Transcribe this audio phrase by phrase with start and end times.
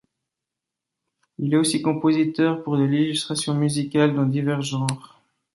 [1.37, 5.21] Il est aussi compositeur pour de l'illustration musicale dans divers genres.